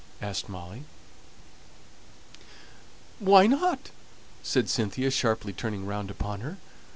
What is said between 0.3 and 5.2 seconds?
Molly. "Why not?" said Cynthia,